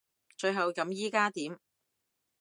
[0.35, 1.59] 最後咁依家點？